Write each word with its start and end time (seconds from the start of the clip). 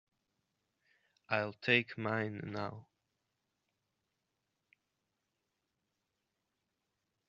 I'll 1.29 1.53
take 1.53 1.95
mine 1.95 2.41
now. 2.43 2.87